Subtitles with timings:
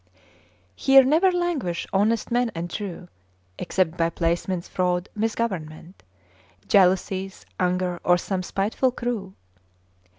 [0.75, 3.07] Here never languish honest men and true,
[3.59, 6.01] Except by placemen's fraud, misgovernment,
[6.67, 9.35] ''Jealousies, anger, or some spiteful crew.